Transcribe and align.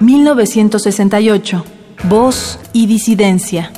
1968. 0.00 1.64
Voz 2.04 2.60
y 2.72 2.86
disidencia. 2.86 3.70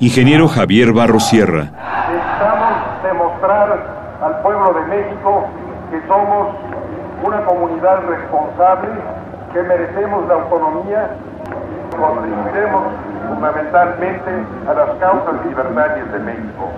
Ingeniero 0.00 0.48
Javier 0.48 0.92
Barro 0.92 1.20
Sierra. 1.20 1.70
Necesitamos 2.10 3.02
demostrar 3.04 4.18
al 4.22 4.42
pueblo 4.42 4.74
de 4.74 4.86
México 4.86 5.46
que 5.90 6.00
somos 6.08 6.48
una 7.22 7.44
comunidad 7.44 8.00
responsable, 8.08 8.88
que 9.52 9.62
merecemos 9.62 10.26
la 10.26 10.34
autonomía, 10.34 11.10
contribuiremos 11.90 12.84
fundamentalmente 13.28 14.30
a 14.66 14.74
las 14.74 14.90
causas 14.98 15.46
libertarias 15.46 16.10
de 16.12 16.18
México. 16.18 16.70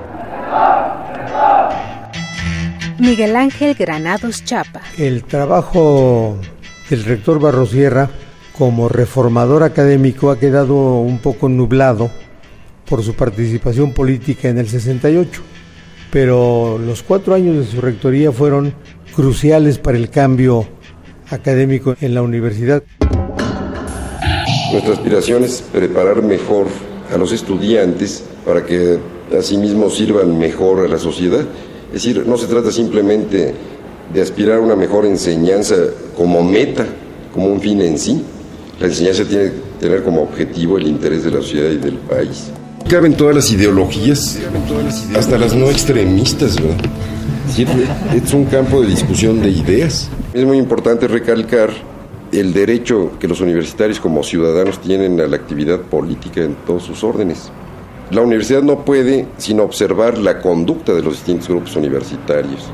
Miguel 2.99 3.37
Ángel 3.37 3.75
Granados 3.75 4.45
Chapa. 4.45 4.83
El 4.97 5.25
trabajo 5.25 6.39
del 6.89 7.05
rector 7.05 7.41
Barro 7.41 7.67
Sierra 7.67 8.09
como 8.57 8.89
reformador 8.89 9.63
académico 9.63 10.31
ha 10.31 10.39
quedado 10.39 11.01
un 11.01 11.19
poco 11.19 11.49
nublado 11.49 12.11
por 12.89 13.03
su 13.03 13.15
participación 13.15 13.93
política 13.93 14.49
en 14.49 14.59
el 14.59 14.69
68, 14.69 15.43
pero 16.13 16.79
los 16.79 17.03
cuatro 17.03 17.35
años 17.35 17.57
de 17.57 17.65
su 17.65 17.81
rectoría 17.81 18.31
fueron 18.31 18.75
cruciales 19.15 19.79
para 19.79 19.97
el 19.97 20.11
cambio 20.11 20.67
académico 21.31 21.97
en 22.01 22.15
la 22.15 22.23
universidad. 22.23 22.83
Nuestra 24.71 24.93
aspiración 24.93 25.43
es 25.45 25.63
preparar 25.63 26.23
mejor 26.23 26.67
a 27.13 27.19
los 27.19 27.33
estudiantes 27.33 28.25
para 28.45 28.65
que 28.65 28.99
asimismo 29.37 29.91
sirvan 29.91 30.39
mejor 30.39 30.85
a 30.85 30.89
la 30.89 30.99
sociedad. 30.99 31.45
Es 31.95 32.03
decir, 32.03 32.27
no 32.27 32.37
se 32.37 32.49
trata 32.49 32.73
simplemente 32.73 33.55
de 34.13 34.21
aspirar 34.21 34.59
a 34.59 34.61
una 34.61 34.75
mejor 34.75 35.07
enseñanza 35.07 35.77
como 36.17 36.43
meta, 36.43 36.85
como 37.33 37.47
un 37.47 37.61
fin 37.61 37.81
en 37.83 38.01
sí. 38.01 38.21
La 38.81 38.89
enseñanza 38.89 39.25
tiene 39.25 39.45
que 39.45 39.53
tener 39.79 40.03
como 40.03 40.23
objetivo 40.23 40.77
el 40.77 40.89
interés 40.89 41.23
de 41.23 41.31
la 41.31 41.37
sociedad 41.37 41.71
y 41.71 41.77
del 41.77 41.99
país. 41.99 42.51
Caben 42.89 43.15
todas 43.15 43.37
las 43.37 43.53
ideologías, 43.53 44.41
hasta 45.17 45.39
las 45.39 45.55
no 45.55 45.71
extremistas, 45.71 46.57
¿verdad? 46.57 46.85
Es 48.13 48.35
un 48.35 48.47
campo 48.47 48.81
de 48.81 48.89
discusión 48.89 49.41
de 49.41 49.51
ideas. 49.51 50.11
Es 50.33 50.45
muy 50.45 50.59
importante 50.59 51.07
recalcar 51.07 51.71
el 52.33 52.53
derecho 52.53 53.13
que 53.21 53.29
los 53.29 53.41
universitarios 53.41 54.01
como 54.01 54.25
ciudadanos 54.25 54.81
tienen 54.81 55.21
a 55.21 55.29
la 55.29 55.37
actividad 55.37 55.79
política 55.79 56.43
en 56.43 56.57
todos 56.67 56.83
sus 56.83 57.05
órdenes. 57.05 57.53
La 58.11 58.21
universidad 58.21 58.63
no 58.63 58.85
puede 58.85 59.27
sino 59.39 59.63
observar 59.63 60.19
la 60.19 60.41
conducta 60.41 60.93
de 60.93 61.03
los 61.03 61.15
distintos 61.15 61.49
grupos 61.49 61.75
universitarios. 61.75 62.71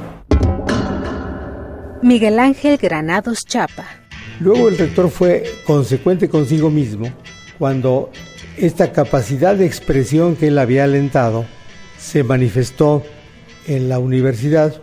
Miguel 2.02 2.38
Ángel 2.38 2.78
Granados 2.78 3.44
Chapa. 3.46 3.84
Luego 4.40 4.68
el 4.68 4.76
rector 4.76 5.08
fue 5.08 5.44
consecuente 5.64 6.28
consigo 6.28 6.70
mismo 6.70 7.12
cuando 7.58 8.10
esta 8.56 8.90
capacidad 8.92 9.54
de 9.54 9.66
expresión 9.66 10.34
que 10.34 10.48
él 10.48 10.58
había 10.58 10.84
alentado 10.84 11.44
se 11.98 12.24
manifestó 12.24 13.02
en 13.66 13.88
la 13.88 13.98
universidad 13.98 14.74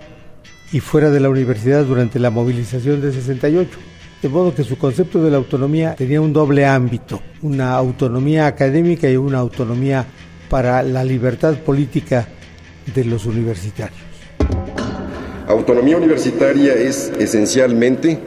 y 0.71 0.79
fuera 0.79 1.09
de 1.09 1.19
la 1.19 1.29
universidad 1.29 1.83
durante 1.83 2.19
la 2.19 2.29
movilización 2.29 3.01
de 3.01 3.11
68. 3.11 3.69
De 4.21 4.29
modo 4.29 4.55
que 4.55 4.63
su 4.63 4.77
concepto 4.77 5.21
de 5.21 5.29
la 5.29 5.37
autonomía 5.37 5.95
tenía 5.95 6.21
un 6.21 6.33
doble 6.33 6.65
ámbito, 6.65 7.21
una 7.41 7.73
autonomía 7.73 8.47
académica 8.47 9.09
y 9.09 9.17
una 9.17 9.39
autonomía 9.39 10.05
para 10.49 10.83
la 10.83 11.03
libertad 11.03 11.55
política 11.59 12.27
de 12.93 13.05
los 13.05 13.25
universitarios. 13.25 13.99
Autonomía 15.47 15.97
universitaria 15.97 16.73
es 16.73 17.11
esencialmente 17.19 18.19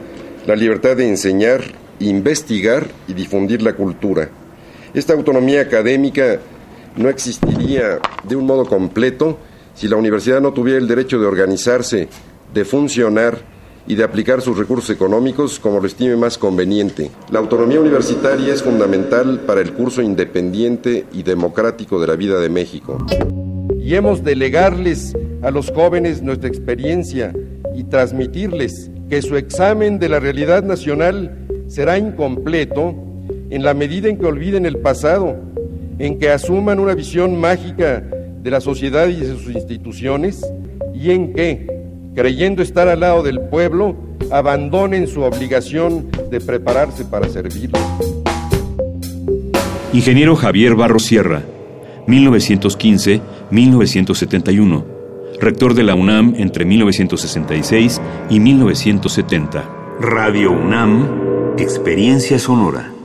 la 0.45 0.55
libertad 0.55 0.97
de 0.97 1.07
enseñar, 1.07 1.61
investigar 1.99 2.87
y 3.07 3.13
difundir 3.13 3.61
la 3.61 3.73
cultura 3.73 4.29
esta 4.93 5.13
autonomía 5.13 5.61
académica 5.61 6.39
no 6.97 7.07
existiría 7.07 7.99
de 8.23 8.35
un 8.35 8.45
modo 8.45 8.65
completo 8.65 9.37
si 9.73 9.87
la 9.87 9.95
universidad 9.95 10.41
no 10.41 10.51
tuviera 10.51 10.79
el 10.79 10.87
derecho 10.87 11.17
de 11.17 11.27
organizarse, 11.27 12.09
de 12.53 12.65
funcionar 12.65 13.39
y 13.91 13.95
de 13.95 14.05
aplicar 14.05 14.39
sus 14.39 14.57
recursos 14.57 14.89
económicos 14.89 15.59
como 15.59 15.81
lo 15.81 15.85
estime 15.85 16.15
más 16.15 16.37
conveniente. 16.37 17.11
La 17.29 17.39
autonomía 17.39 17.81
universitaria 17.81 18.53
es 18.53 18.63
fundamental 18.63 19.41
para 19.41 19.59
el 19.59 19.73
curso 19.73 20.01
independiente 20.01 21.07
y 21.11 21.23
democrático 21.23 21.99
de 21.99 22.07
la 22.07 22.15
vida 22.15 22.39
de 22.39 22.47
México. 22.47 23.05
Y 23.77 23.95
hemos 23.95 24.23
de 24.23 24.37
legarles 24.37 25.13
a 25.41 25.51
los 25.51 25.71
jóvenes 25.71 26.21
nuestra 26.21 26.47
experiencia 26.47 27.33
y 27.75 27.83
transmitirles 27.83 28.89
que 29.09 29.21
su 29.21 29.35
examen 29.35 29.99
de 29.99 30.07
la 30.07 30.21
realidad 30.21 30.63
nacional 30.63 31.45
será 31.67 31.97
incompleto 31.97 32.95
en 33.49 33.61
la 33.61 33.73
medida 33.73 34.07
en 34.07 34.17
que 34.17 34.25
olviden 34.25 34.65
el 34.65 34.77
pasado, 34.77 35.35
en 35.99 36.17
que 36.17 36.29
asuman 36.29 36.79
una 36.79 36.95
visión 36.95 37.37
mágica 37.41 37.99
de 38.41 38.51
la 38.51 38.61
sociedad 38.61 39.09
y 39.09 39.17
de 39.17 39.35
sus 39.35 39.53
instituciones, 39.53 40.49
y 40.93 41.11
en 41.11 41.33
que, 41.33 41.80
creyendo 42.15 42.61
estar 42.61 42.87
al 42.87 42.99
lado 42.99 43.23
del 43.23 43.39
pueblo, 43.39 43.95
abandonen 44.31 45.07
su 45.07 45.21
obligación 45.21 46.11
de 46.29 46.39
prepararse 46.41 47.05
para 47.05 47.27
servirlo. 47.29 47.79
Ingeniero 49.93 50.35
Javier 50.35 50.75
Barro 50.75 50.99
Sierra, 50.99 51.41
1915-1971, 52.07 54.83
rector 55.39 55.73
de 55.73 55.83
la 55.83 55.95
UNAM 55.95 56.35
entre 56.37 56.65
1966 56.65 57.99
y 58.29 58.39
1970. 58.39 59.63
Radio 59.99 60.51
UNAM, 60.51 61.55
Experiencia 61.57 62.37
Sonora. 62.39 63.00